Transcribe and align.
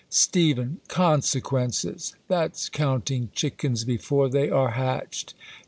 Steph, 0.09 0.57
Consequences! 0.87 2.15
that's 2.27 2.69
counting 2.69 3.29
chickens 3.35 3.83
be 3.83 3.97
fore 3.97 4.29
they 4.29 4.49
are 4.49 4.71
hatched. 4.71 5.35